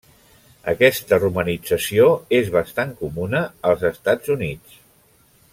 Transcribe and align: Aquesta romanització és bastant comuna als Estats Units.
Aquesta 0.71 1.19
romanització 1.19 2.09
és 2.39 2.49
bastant 2.57 2.97
comuna 3.05 3.45
als 3.73 3.89
Estats 3.95 4.37
Units. 4.39 4.85